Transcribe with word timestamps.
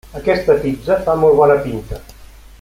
Aquesta 0.19 0.55
pizza 0.63 0.97
fa 1.09 1.15
molt 1.25 1.39
bona 1.43 1.59
pinta. 1.69 2.03